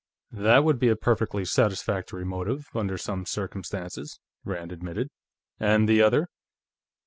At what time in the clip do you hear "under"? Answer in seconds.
2.73-2.97